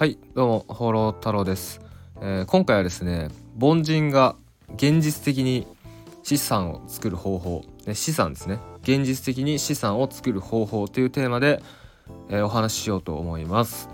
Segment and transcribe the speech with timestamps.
[0.00, 1.78] はいどうも放浪太郎です、
[2.22, 3.28] えー、今回はですね
[3.60, 4.34] 凡人が
[4.76, 5.66] 現実的に
[6.22, 8.60] 資産を作る方法、ね、資産ですね。
[8.82, 11.62] 現実的に資産を作る方法というテーマで、
[12.30, 13.90] えー、お話ししようと思います。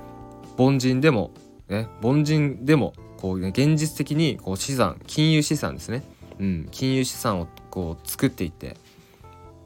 [0.57, 1.33] 凡人でも
[1.69, 6.05] ね凡人でもこうね現実的にこう資産金融資産ですね。
[6.38, 8.77] うん金融資産をこう作っていって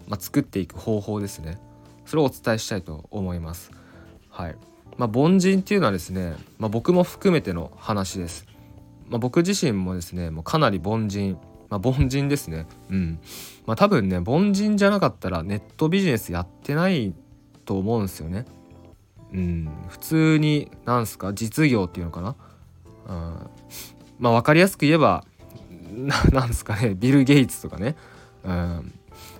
[0.09, 1.61] まあ、作っていく方法ですね。
[2.07, 3.71] それをお伝えしたいと思います。
[4.31, 4.57] はい。
[4.97, 8.47] まあ、凡人っていうのはですね、まあ、僕も含めての話です。
[9.09, 11.37] まあ、僕自身もですねもうかなり凡人、
[11.69, 12.67] まあ、凡人ですね。
[12.91, 13.19] うん
[13.67, 17.15] まあ、多分ね凡人じゃなかったらネットビジネスやってない
[17.65, 18.45] と思うんですよね。
[19.33, 21.33] うん、普通に何すか？
[21.33, 22.37] 実業っていうのかな？
[23.09, 23.15] うん、
[24.19, 25.25] まあ分かりやすく言えば
[26.31, 26.95] なんですかね？
[26.95, 27.97] ビル・ゲイツとかね、
[28.45, 28.51] うん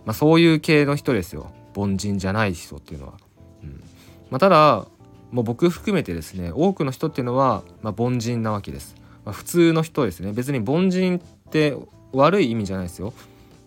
[0.05, 3.15] まあ、そういう系の人ですよ凡人じゃない人っていうのは。
[3.63, 3.83] うん
[4.31, 4.87] まあ、ただ
[5.31, 10.33] もう僕含めてですね多くの人っていうのは、まあ、凡人なわけです、まあ、普通の人ですね。
[10.33, 11.77] 別に凡人って
[12.13, 13.13] 悪い意味じゃないですよ。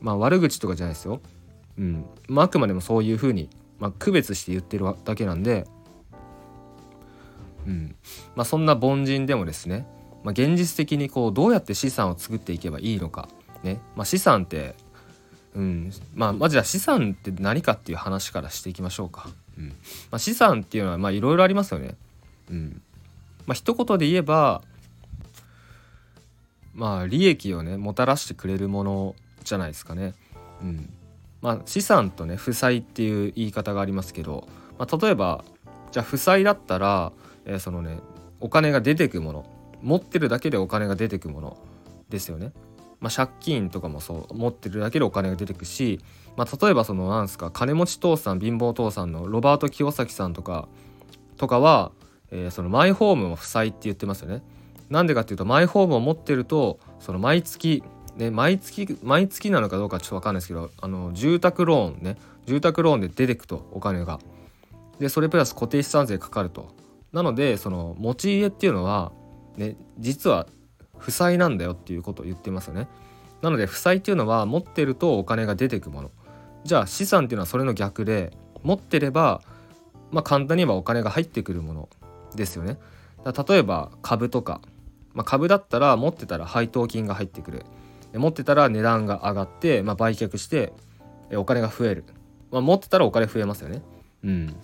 [0.01, 1.21] まあ悪口とかじゃないですよ。
[1.77, 5.65] うん、まあ、あくまでもそういうふうに、まあ、区別して言ってるだけなんで。
[7.65, 7.95] うん。
[8.35, 9.87] まあそんな凡人でもですね、
[10.23, 13.29] まあ、現実的にこうどうやって資産を作っていけばいいのか。
[13.63, 14.75] ね、まあ、資産って
[15.55, 19.29] うんまあまずは資産って何かっていう話からしていきましょうか。
[19.57, 19.73] うんま
[20.13, 21.95] あ、資産っていうのはまあいろいろありますよね。
[22.49, 22.81] うん
[23.45, 24.61] まあ一言で言えば
[26.73, 30.13] まあ利益をねもたらしてくれるものじゃないですかね。
[30.61, 30.89] うん
[31.41, 34.47] まあ、資産とね負債っていう言い方がありますけど、
[34.79, 35.43] まあ、例えば
[35.91, 37.11] じゃあ負債だったら、
[37.45, 37.99] えー、そのね
[38.39, 39.45] お金が出てくもの
[39.81, 41.57] 持ってるだけでお金が出てくもの
[42.09, 42.53] ですよね。
[43.03, 45.99] まあ、借金とかもそう持ってるだけでお金が出てくし、
[46.37, 50.69] まあ、例えばそのなんすか金持ち父さん貧乏父さんのロバート清崎さんとか
[51.35, 51.91] とかは、
[52.31, 54.41] えー、そのマイホームも負債って言ってますよね。
[54.89, 57.83] なんでかっていうとマイホームを持ってるとその毎月
[58.15, 62.15] ね毎月毎月なのかどうかちょっと分かんないですけどあの住宅ローンね
[62.45, 64.19] 住宅ローンで出てくとお金が。
[64.99, 66.69] でそれプラス固定資産税かかると。
[67.11, 69.11] なのでその持ち家っていうのは
[69.57, 70.47] ね実は
[71.03, 72.87] 負債なんだよっていうことを言ってますよね。
[73.41, 76.11] なので負債っていうのは持ってるとお金が出てくもの。
[76.63, 78.31] じゃあ資産っていうのはそれの逆で
[78.61, 79.41] 持ってれば
[80.11, 81.89] まあ簡単に言えばお金が入ってくるもの
[82.35, 82.77] ですよね。
[83.25, 84.61] 例えば株とか、
[85.13, 87.65] まあ、株だったら持ってたら配当金が入ってくる。
[88.13, 90.71] 持ってたら値段が上がって、まあ、売却して
[91.35, 92.05] お金が増える。
[92.51, 93.81] まあ、持ってたらお金増えますよね。
[94.23, 94.55] うん。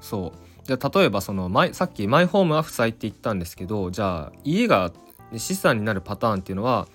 [0.00, 0.51] そう。
[0.64, 4.92] じゃあ例えばそのマイさっきマイホームは負債って言ったんですけどじゃあ家が
[5.36, 6.86] 資産になるパターンっていうのは、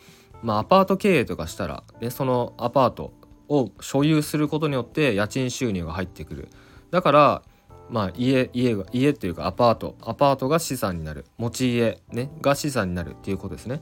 [0.42, 3.12] まあ、アパート経営とかしたら、ね、そのアパート
[3.50, 6.50] を所有することによって家賃収入が入ってくる
[6.92, 7.42] だから
[7.90, 13.82] まあ家家が家っていうかアパートアパートが資産になる持ち家、ね、が資産になるっていうことですね。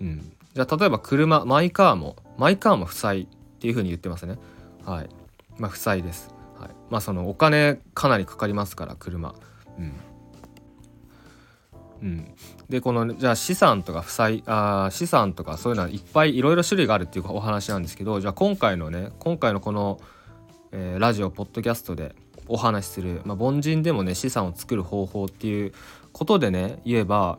[0.00, 3.26] うん、じゃあ例えば車マイカーもマイカーも負債っ
[3.60, 4.38] ていうふうに言ってますね。
[4.84, 5.08] はい。
[5.58, 6.33] まあ負債です。
[6.64, 9.34] はい、まあそのお金かなりかかりますから車。
[9.78, 9.92] うん。
[12.02, 12.34] うん、
[12.68, 19.98] でこのじゃあ資産とか負債あ資産とかそういうのはいっぱいいろいろ種類があるっていうお話なんですけどじゃあ今回のね今回のこの、
[20.72, 22.14] えー、ラジオポッドキャストで
[22.46, 25.72] お話しする、まあ、凡人でもね資産を作る方法っていう
[26.12, 27.38] ことでね言えば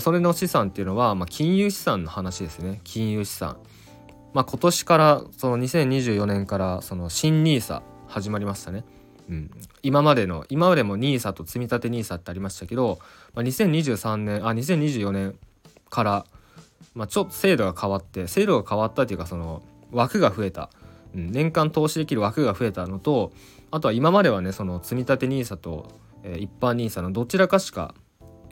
[0.00, 2.80] それの資産っていうのは、まあ、金融資産の話ですね。
[2.84, 3.58] 金融資産。
[4.32, 8.84] まあ、今年からその2024年からその新 NISA 始まりましたね。
[9.30, 9.50] うん、
[9.82, 12.98] 今までの今までも NISA と積立 NISA ってありましたけど、
[13.34, 15.38] まあ、2023年あ2024年
[15.88, 16.26] から、
[16.94, 20.70] まあ、ちょっと制度が変わって制度が変わったっていうかその枠が増えた、
[21.14, 23.32] うん、年間投資できる枠が増えたのと
[23.70, 25.88] あとは今まではねその積立 NISA と、
[26.24, 27.94] えー、一般 NISA のどちらかしか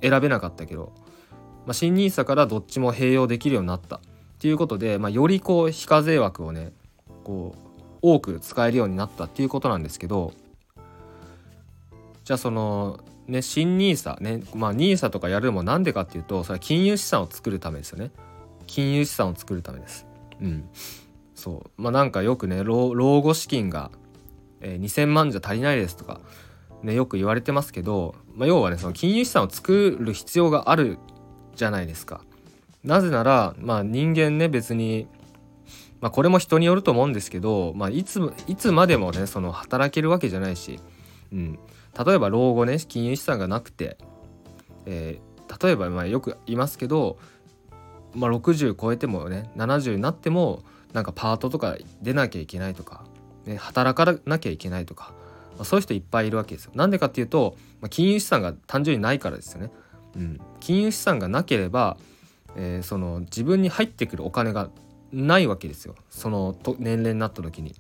[0.00, 0.92] 選べなかったけど、
[1.66, 4.00] まあ、新 NISA からどっちも併用できるようになったっ
[4.38, 6.72] ていうことで、まあ、よりこう非課税枠をね
[7.24, 7.69] こう
[8.02, 10.32] 多く使えるようになったっていうことなんですけど
[12.24, 18.10] じゃあそのね新 NISA ねまあ NISA とかやるのもなんでかっていうとそれは金融資産を作るためですよね。
[18.66, 20.06] 金融資産を作るためです。
[20.40, 20.68] うん。
[21.34, 21.82] そう。
[21.82, 23.90] まあなんかよくね老後資金が、
[24.60, 26.20] えー、2000万じゃ足りないですとか
[26.82, 30.98] ねよく言われてますけど、まあ、要はねその金融資産を作る必要がある
[31.56, 32.20] じゃないですか。
[32.84, 35.06] なぜならまあ人間ね別に
[36.00, 40.80] まあ、これも人によると思うんですけど、まあ、いついつまでもねその働けるわけじゃないし、
[41.32, 41.58] うん、
[42.06, 43.98] 例えば老後ね金融資産がなくて、
[44.86, 47.18] えー、例えばまあよく言いますけど、
[48.14, 50.62] まあ、60超えてもね70になっても
[50.92, 53.04] なんかパートとか出なきゃいけないとか、
[53.44, 55.12] ね、働かなきゃいけないとか
[55.60, 56.72] まあ、そういう人いっぱいいるわけですよ。
[56.74, 59.70] なんでかっていうと、まあ、金融資産が単純にないからですよね。
[60.16, 61.98] うん、金融資産がなければ、
[62.56, 64.70] えー、その自分に入ってくるお金が
[65.12, 67.74] ないわけですよその年齢になった時に。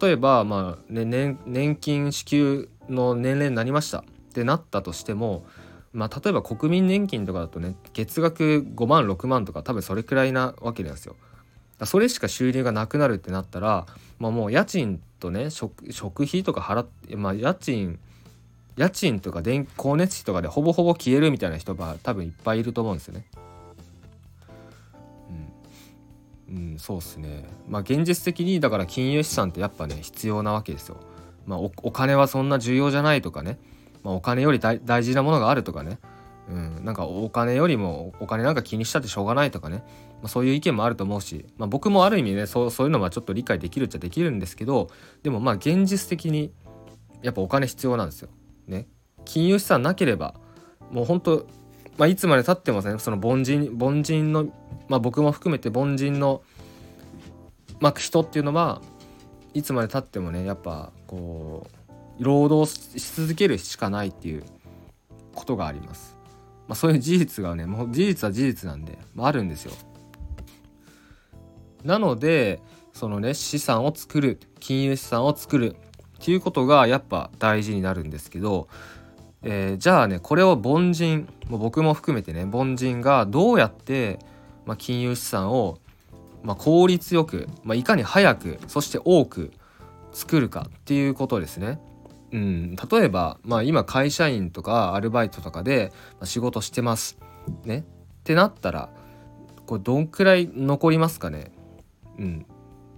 [0.00, 5.44] 例えば、まあね、年年金支給の年齢になりましたってなったとしても、
[5.92, 11.16] まあ、例えば国民年金とかだとね月額5万6万とか多分それくらいなわけなんですよ。
[11.84, 13.86] それしか収入がなくなるってなったら、
[14.18, 17.98] まあ、もう家賃とね食食費とか払って、まあ、家賃
[18.76, 23.24] 家賃とか電光熱費とかでほぼほぼ消えるみたいな人が多分いっぱいいると思うんですよね。
[26.48, 27.48] うん、そうっすね。
[27.68, 30.98] まあ現実的にだから金融資産ってやっぱね必要なわけですよ。
[31.46, 33.58] まあお金はそんな重要じゃないとかね、
[34.02, 35.98] まあ、お金より大事なものがあるとかね、
[36.48, 39.82] うん、なんかお金よりもお金なんか気にしたってしょうがないとかね、
[40.20, 44.90] まあ、そういう意見もあると思うし、まあ、僕もある意味ねそうそういうのはちょっと理解できるっちゃできるんですけど
[45.22, 46.52] でもまあ現実的に
[47.22, 48.28] やっぱお金必要なんですよ。
[48.66, 48.86] ね
[49.24, 50.34] 金融資産なければ
[50.90, 51.46] もう本当
[51.96, 54.48] まあ、いつまでたってもねその凡人凡人の、
[54.88, 56.42] まあ、僕も含めて凡人の、
[57.80, 58.82] まあ、人っていうのは
[59.54, 61.66] いつまでたってもねやっぱこ
[62.18, 64.44] う労働し続けるしかないっていう
[65.34, 66.16] ことがあります。
[66.66, 69.72] まあ、そういう事実がねもう事実は事実なんで、まあ、あるんですよ。
[71.84, 72.60] なので
[72.92, 75.76] そのね資産を作る金融資産を作る
[76.22, 78.68] っていうことがやっぱ大事になるんですけど、
[79.42, 84.18] えー、じゃあねこれを凡人も僕も含めてね凡人がどうやって、
[84.66, 85.78] まあ、金融資産を、
[86.42, 89.52] まあ、効率よく、まあ、いかに早くそして多く
[90.12, 91.80] 作るかっていうことですね。
[92.32, 95.92] うん、例えば、まあ、今会社員とかアルバイトとかで
[96.24, 97.16] 仕事してます。
[97.64, 97.82] ね、っ
[98.24, 98.88] てなったら
[99.66, 101.52] これどんくらい残りますかね、
[102.18, 102.46] うん、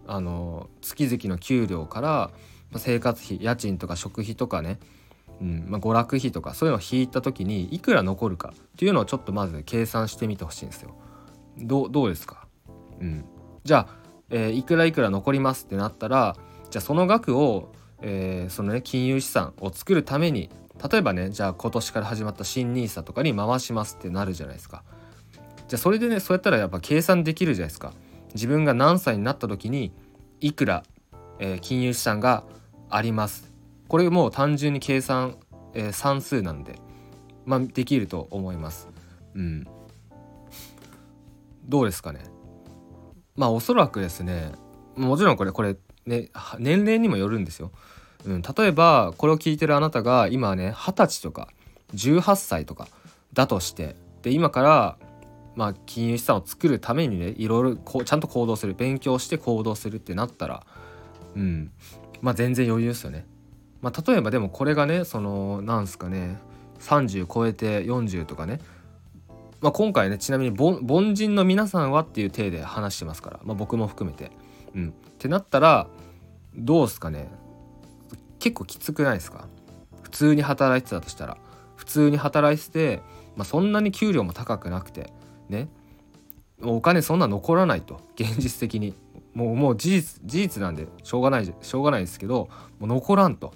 [0.06, 2.30] あの月々の給料から
[2.76, 4.78] 生活費家賃とか食費とかね、
[5.40, 10.94] うんまあ、娯楽費とかそういうのを引いた時にいくら残るかっていうのをちょっとまず計算してみてほしいんですよ。
[11.58, 12.46] どどうですか、
[13.00, 13.24] うん、
[13.64, 13.96] じゃあ、
[14.30, 16.36] えー、いくらいくら残りますってなったら
[16.70, 17.72] じゃあその額を、
[18.02, 20.50] えー、そのね金融資産を作るために
[20.90, 24.82] 例えばねじゃあ今年から始まった新 NISA とかに回しますってなるじゃないですか。
[25.68, 27.92] じゃあそれでねそうやったらやっぱ計算できるじゃないですか。
[28.34, 29.92] 自分が何歳になった時に
[30.40, 30.84] いくら、
[31.38, 32.44] えー、金融資産が
[32.90, 33.52] あります。
[33.88, 35.38] これもう単純に計算、
[35.74, 36.78] えー、算数なんで、
[37.46, 38.88] まあ、できると思います。
[39.34, 39.66] うん。
[41.68, 42.20] どうですかね
[43.34, 44.52] まあおそらくですね
[44.96, 45.76] もちろんこれこれ
[46.06, 47.72] ね年齢にもよるんですよ、
[48.24, 51.48] うん、例えばこれを聞いてるあなたが今ね二十歳とか
[51.94, 52.88] 18歳とか
[53.32, 54.98] だとしてで今から
[55.56, 60.66] まあ、金融資産を作るためにねいろいろこうちゃんと行動する勉強して行動するってなったら
[61.34, 61.72] うん
[62.20, 63.26] まあ全然余裕ですよね。
[63.80, 66.38] まあ、例えばでもこれがねそのなんすかね
[66.80, 68.60] 30超えて40とかね、
[69.66, 74.30] まあ、今回ねちなみに凡人の皆さんはっていう体で話してますから、まあ、僕も含めて。
[74.76, 75.88] うん、ってなったら
[76.54, 77.28] どうすかね。
[78.38, 79.48] 結構きつくないですか？
[80.02, 81.36] 普通に働いてたとしたら。
[81.74, 83.02] 普通に働いてて、
[83.34, 85.12] まあ、そんなに給料も高くなくて
[85.48, 85.68] ね。
[86.62, 88.00] お金そんな残らないと。
[88.14, 88.94] 現実的に。
[89.34, 92.48] もうもう事実事実なんでしょうがないしょうがないですけど
[92.78, 93.52] もう残らんと。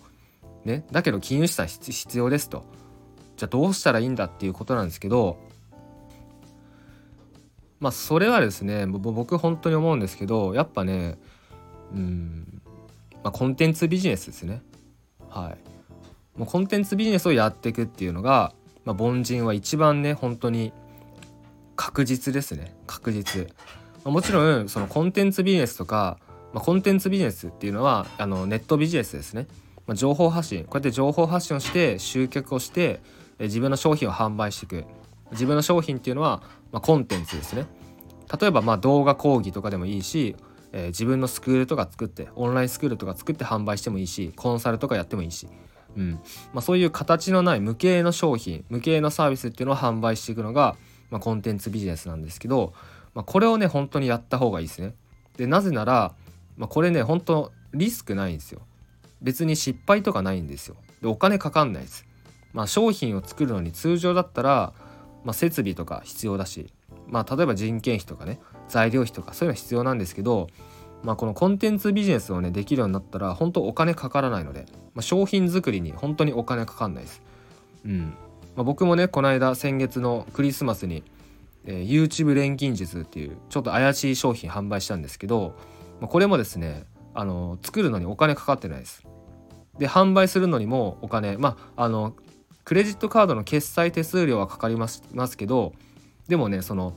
[0.65, 0.85] ね。
[0.91, 2.65] だけど金融資産必要ですと。
[3.37, 5.39] じゃあどうしたらいいんだっていうことなんですけど
[7.81, 11.19] まあそれはですね僕本当に思うんですけどやっぱね
[11.93, 12.63] うん
[13.25, 14.63] まあコンテンツビジネスですね。
[15.29, 16.39] はい。
[16.39, 18.53] もうコンテンツビジネスをやっていくっていうのが、
[18.85, 20.73] まあ、凡人は一番ね本当に
[21.77, 22.75] 確実ですね。
[22.87, 23.49] 確実。
[24.05, 26.19] まもちろんそのコンテンツビジネスとか、
[26.53, 29.47] まあ、コンテンツビジネスっていうのはあのネットビジネスですね、
[29.87, 30.65] まあ、情報発信。
[30.65, 33.01] こうやって情報発信をして集客をして
[33.39, 34.87] 自分の商品を販売していく。
[35.33, 37.67] 自分の商品っていうのは、まあ、コンテンツですね
[38.41, 40.37] 例えばまあ動画講義とかでもいいし、
[40.73, 45.49] えー、自分のスクールとか作ってオンラインスクールとか作って販売してもいいしコンサルとかやってもいいし、
[45.97, 46.13] うん
[46.53, 50.77] まあ、そういう形のない無形の商品無形のサービスっていうのを販売していくのが
[51.11, 52.73] まあ、コンテンツビジネスなんですけど、
[53.15, 54.95] まあ、これをね本当にやった方がいいですね。
[55.37, 56.15] でなぜなら、
[56.57, 58.63] まあ、これね本当リスクないんですよ。
[59.21, 60.77] 別に失敗とかないんですよ。
[61.03, 62.07] でお金かかんないです。
[62.53, 64.73] まあ、商品を作るのに通常だったら、
[65.25, 66.73] まあ、設備とか必要だし、
[67.07, 70.49] まあ、例えば人件費とかね材料費とかそういうのは必要なんですけど、
[71.03, 77.23] まあ、このコンテンツビジネスをねできるようになったら本当お金かからないので、まあ、商品作りに本当にお金かかんないです。
[77.85, 78.15] うん
[78.57, 81.03] まあ、僕もねこの間先月のクリスマスに、
[81.65, 85.55] えー、YouTube 錬金術っていうちょっと怪しい商品販売したんですけど、
[86.01, 86.85] まあ、これもですね
[87.15, 89.05] あの作るのにお金かかってないです。
[89.79, 92.15] で販売するのにもお金まああの
[92.65, 95.73] クレジットカードの決済手数料はかかりますますけど
[96.29, 96.95] でもねその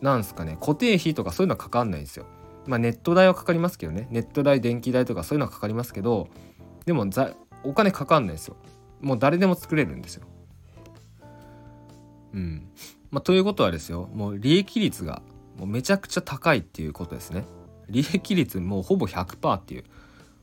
[0.00, 2.26] なんすかね固定費とかそういうのはかかんないんですよ。
[2.66, 6.28] まあネット代はかかりますけどねネット代電気代とかそういうのはかかりますけど
[6.86, 7.34] でもざ
[7.64, 8.56] お金かかんないですよ。
[9.00, 10.26] もう誰でも作れるんですよ。
[12.34, 12.68] うん。
[13.10, 15.22] まあ、ということはですよもう利益率が
[15.56, 17.44] もうめちゃくちゃ高いっていうことですね。
[17.88, 19.84] 利益率もうほぼ100%っていう、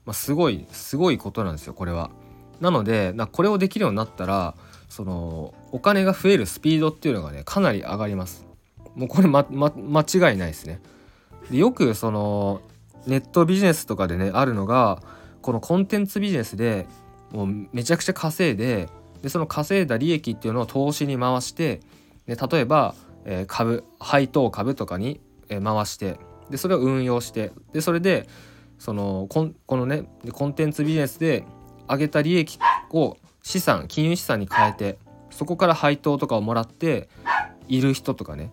[0.06, 2.10] まあ、すごいすごいことなんですよこれは。
[2.60, 4.56] なのでなこれをできるようになったら
[4.90, 8.46] そのお金が増えるスピードっていうのがねかなり上がります。
[8.96, 10.80] もうこれ、ま、ま、間違いないですね。
[11.52, 12.62] でよくその
[13.06, 15.02] ネットビジネスとかでねあるのが
[15.42, 16.88] このコンテンツビジネスで
[17.32, 18.90] もうめちゃくちゃ稼いで
[19.22, 21.82] でその稼いだ利益っていうのを投資に回して
[22.26, 22.96] で例えば、
[23.26, 25.20] えー、株配当株とかに、
[25.50, 26.18] えー、回して
[26.50, 28.28] でそれを運用してでそれで
[28.80, 31.44] そのここのねコンテンツビジネスで
[31.90, 32.60] 上げた利益
[32.92, 34.98] を資産金融資産に変えて
[35.30, 37.10] そこから配当とかをもらって
[37.68, 38.52] いる人とかね、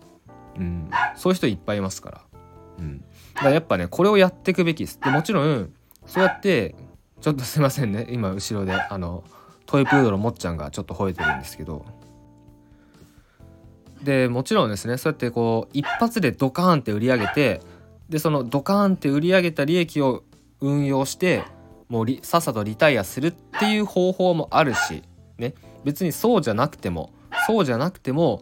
[0.57, 2.21] うん、そういう人いっぱいいますから,、
[2.79, 2.99] うん、
[3.35, 4.99] だからやっぱねこれをやっていくべきです。
[4.99, 5.73] でもちろん
[6.05, 6.75] そうやって
[7.21, 8.07] ちょっとすいませんね。
[8.09, 9.23] 今後ろであの
[9.65, 11.85] トイプードルもっちゃんがちょっと吠えてるんですけど。
[14.03, 17.61] でもちろんですねそうやってこう一発でドカーンって売り上げて
[18.09, 20.23] でそのドカーンって売り上げた利益を
[20.59, 21.43] 運用して
[21.89, 25.03] もうさっさとリタイアするっていう方法もあるし
[25.37, 25.53] ね。
[25.83, 27.11] 別にそうじゃなくても
[27.45, 28.41] そうじゃなくても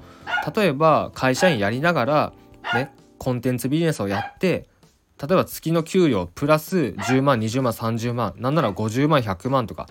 [0.55, 2.33] 例えば会社員やりながら
[2.73, 4.67] ねコンテンツビジネスをやって
[5.21, 9.87] 例えば月の給料プラス10万20万30万なんなら50万100万とか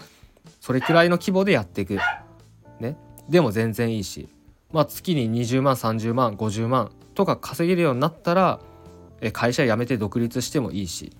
[0.61, 1.99] それくらいの規模でやっていく。
[2.80, 2.97] ね。
[3.28, 4.28] でも全然いいし
[4.73, 8.61] まあ月に20万30万50万とか稼げるようになったら
[9.33, 11.12] 会社辞めて独立してもいいし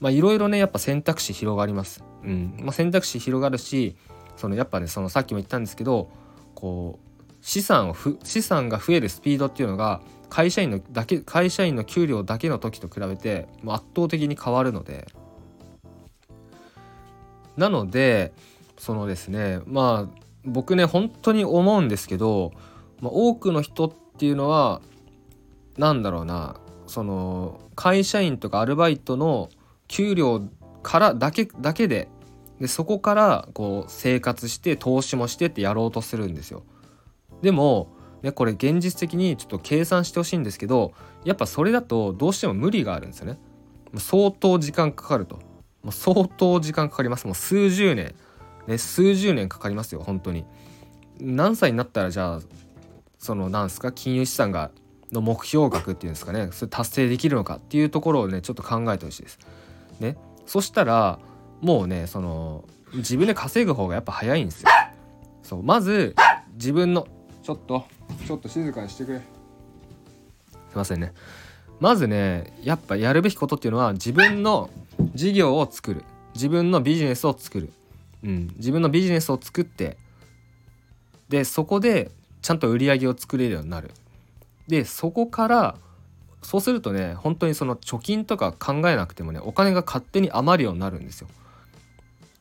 [0.00, 2.04] まあいろいろねやっぱ選択肢広がります。
[2.24, 3.96] うんまあ、選択肢広がるし
[4.36, 6.10] そのやっぱねそのさっきも言ったんですけど
[6.54, 15.06] こう資産を資産が増えるスピードっていうのが会社員のだけ会社員の給料だけの時と比べてもう圧倒的に変わるので
[17.56, 18.32] なので
[18.78, 22.52] そのですねまあ僕ね本当に思うんですけど、
[23.00, 24.80] まあ、多くの人っていうのは
[25.76, 29.50] 何だろうなその会社員とかアルバイトの
[29.88, 30.48] 給料
[30.82, 32.08] からだけだけで
[32.60, 36.64] でそこからこう生活して投資もしてってやろうとするんですよ。
[37.40, 37.88] でも、
[38.22, 40.92] ね、これ現実的にちょっと計算してほしいんですけど
[41.24, 43.38] やっぱそれだとどうしても無理があるんですよね。
[43.96, 45.38] 相当時間かかると。
[45.90, 47.26] 相当時間かかります。
[47.26, 48.14] もう数十年。
[48.66, 50.44] ね、数十年かかりますよ本当に。
[51.20, 52.40] 何歳になったらじゃあ
[53.18, 54.70] そのなんすか金融資産が
[55.12, 59.38] の目標額っていうんですかねそれ達成できるのかっていうところをねちょっと考えてほしいです。
[60.00, 61.18] ね、そしたら
[61.60, 62.64] もうねその
[62.94, 64.68] 自分で稼ぐ方がやっぱ早いんですよ。
[65.42, 66.14] そうまず
[66.54, 67.06] 自分の
[67.42, 67.84] ちょっと
[68.26, 69.18] ちょっと静かにしてくれ。
[69.18, 71.12] すいませんね。
[71.80, 74.70] まずねやっぱやるべきことっていうのは自分の
[75.14, 77.72] 事業を作る自分のビジネスを作る、
[78.24, 79.96] うん、自分のビジネスを作って
[81.28, 82.10] でそこで
[82.42, 83.90] ちゃんと売り上げを作れるようになる
[84.66, 85.76] でそこから
[86.42, 91.28] そうするとね本当にその貯金とか考えなくてもねお金が勝手に余るようになるんですよ。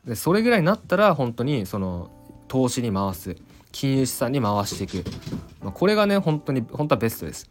[0.06, 2.10] でそれぐらいになったら本当にその
[2.48, 3.36] 投資に回す
[3.72, 5.08] 金融資産に回していく、
[5.62, 7.48] まあ、これがね本当に本当はベストです。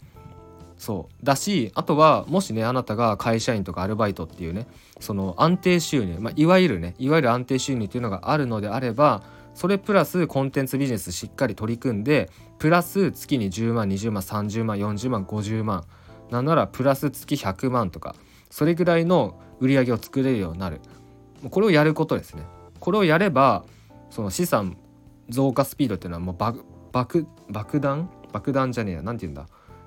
[0.78, 4.66] そうだしあとはもしねあなたが会社員とかアルバイトっていうね
[5.00, 9.22] その安定収入、まあ、いわゆるねいわゆる安定収入っていうのがあるのであれば
[9.54, 15.84] それプラスコンテンツビジネスしっかり取り組んでプラス月に10万20万30万40万50万
[16.30, 18.14] なんならプラス月100万とか
[18.50, 20.80] それぐらいの売り上げを作れるようになる。
[21.50, 22.42] これをやることですね。
[22.80, 23.64] これをやれば
[24.10, 24.76] その資産
[25.28, 28.10] 増加スピードっていうのはもう爆爆爆弾？
[28.32, 29.02] 爆弾じゃねえや。
[29.02, 29.46] 何て言うんだ？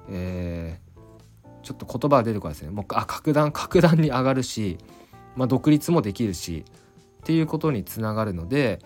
[0.09, 2.71] えー、ちょっと言葉が出てこないですね。
[2.71, 4.77] もうあ格段格段に上がるし、
[5.35, 6.65] まあ、独立もできるし
[7.21, 8.79] っていうことにつながるので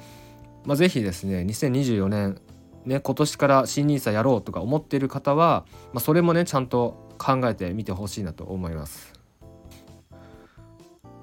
[0.65, 2.39] まあ、ぜひですね2024年
[2.85, 9.13] ね今年から新 NISA やろうとか思っている方は、まあ、それもねちゃんと考えてみてほしいなと思います。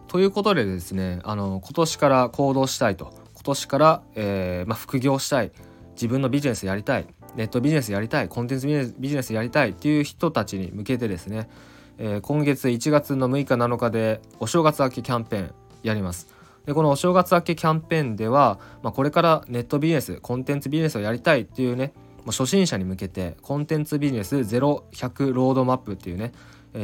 [0.08, 3.20] ということでですねあの今年から行動したいと。
[3.40, 5.50] 今年から、えー、まあ、副業したい。
[5.92, 7.06] 自分のビジネスやりたい。
[7.36, 8.28] ネットビジネスやりたい。
[8.28, 8.66] コンテンツ
[8.98, 9.70] ビジネスやりたい。
[9.70, 11.48] っていう人たちに向けてですね、
[11.96, 16.28] えー、今月1月の6日7日でお正月明けキャンペーンやります。
[16.66, 26.32] でこのお正月明けキャンペーンでは、まあ、これからネットビジネスコンテンツビジネスをやりたいっていうねもう初心者に向けてコンテンツビジネス0100ロードマップっていうね、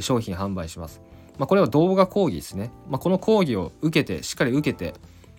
[0.00, 1.00] 商品販売します。
[1.38, 2.71] まあ、これは動画講義ですね。
[2.88, 4.95] まあ、この講義を受けてしっかり受けて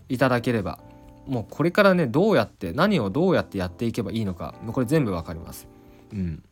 [0.09, 0.79] いただければ
[1.25, 5.67] もうこれからねどうやって何をどうやってやっていけばいいのかこれ全部わかります。
[6.13, 6.43] うん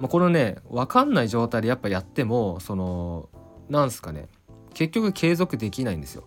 [0.00, 3.28] まあ、このね分かんない状態でやっぱやってもその
[3.68, 4.28] なんすかね
[4.72, 6.24] 結局継続できないんですよ。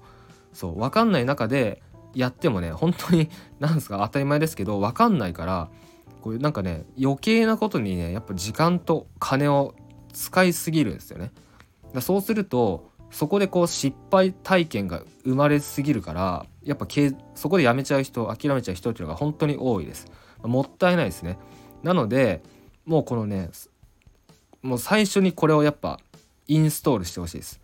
[0.57, 1.83] そう分かんない中で
[2.15, 5.69] やってもね本当に なんすか当たり前ですけど分かんないから
[6.21, 9.75] こういうなんかね余計なことにねやっぱ時間と金を
[10.13, 11.31] 使いすぎるんですよね。
[11.93, 16.87] だそうするとそこでこう失敗体験が生まれすぎるからやっぱ
[17.35, 20.07] そこでやめちゃう人諦めちゃう人っていうのが本当に多いです。
[20.41, 21.37] もったいないですね。
[21.83, 22.41] なので
[22.83, 23.51] もうこのね
[24.63, 25.99] もう最初にこれをやっぱ
[26.47, 27.61] インストールしてほしいです。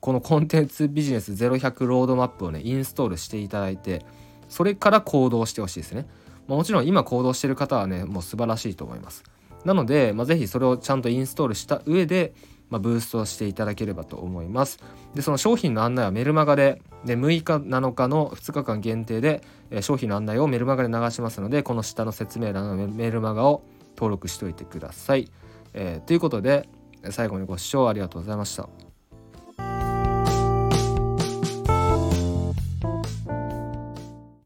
[0.00, 4.04] このコンテンツビジネス0100ロードマップをねインストールしていただいて
[4.48, 6.06] それから行動してほしいですね。
[6.48, 9.22] まあ、もちろん今行動してる方はねもう素晴らしいと思います。
[9.64, 12.32] なので、まあ、ぜひそれをちゃんとインストールした上で、
[12.70, 14.78] まあ、ブーストしていただければと思います。
[15.14, 23.62] でその商品の案内はメルマガでで6日7日の2日間限定で、えー、商品の案内をメルマガで流しますのでこの下の説明欄のメルマガを
[23.96, 25.30] 登録しておいてください。
[25.72, 26.68] えー、ということで
[27.10, 28.89] 最後にご視聴ありがとうございました。